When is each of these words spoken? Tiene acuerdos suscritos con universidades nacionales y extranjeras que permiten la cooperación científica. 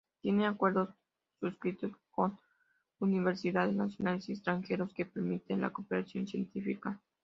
Tiene 0.23 0.47
acuerdos 0.47 0.89
suscritos 1.39 1.91
con 2.09 2.39
universidades 2.97 3.75
nacionales 3.75 4.29
y 4.29 4.31
extranjeras 4.31 4.91
que 4.95 5.05
permiten 5.05 5.61
la 5.61 5.71
cooperación 5.71 6.25
científica. 6.25 6.99